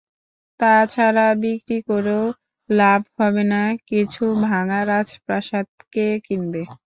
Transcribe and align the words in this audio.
তা 0.59 0.73
ছাড়া 0.93 1.27
বিক্রি 1.41 1.77
করেও 1.89 2.23
লাভ 2.69 3.01
হবে 3.17 3.43
না 3.51 3.61
কিছু 3.89 4.23
ভাঙা 4.45 4.79
রাজপ্রাসাদ 4.91 5.65
কে 5.93 6.07
কিনবে? 6.25 6.61